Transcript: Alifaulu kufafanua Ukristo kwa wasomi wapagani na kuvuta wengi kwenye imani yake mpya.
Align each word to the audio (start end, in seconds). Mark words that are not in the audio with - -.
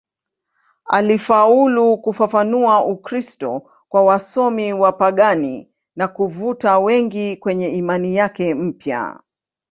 Alifaulu 0.85 1.97
kufafanua 1.97 2.85
Ukristo 2.85 3.71
kwa 3.89 4.03
wasomi 4.03 4.73
wapagani 4.73 5.71
na 5.95 6.07
kuvuta 6.07 6.79
wengi 6.79 7.37
kwenye 7.37 7.69
imani 7.69 8.15
yake 8.15 8.55
mpya. 8.55 9.19